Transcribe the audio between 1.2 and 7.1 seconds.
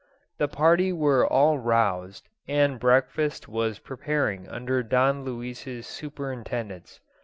all roused, and breakfast was preparing under Don Luis's superintendence.